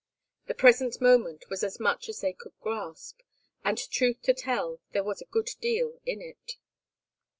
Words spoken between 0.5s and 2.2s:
present moment was as much